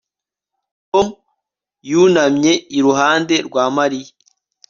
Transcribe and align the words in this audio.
Tom 0.91 1.07
yunamye 1.91 2.53
iruhande 2.77 3.35
rwa 3.47 3.63
Mariya 3.77 4.11